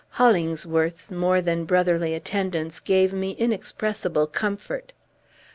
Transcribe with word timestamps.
Hollingsworth's 0.09 1.11
more 1.11 1.41
than 1.43 1.65
brotherly 1.65 2.15
attendance 2.15 2.79
gave 2.79 3.13
me 3.13 3.33
inexpressible 3.33 4.25
comfort. 4.25 4.93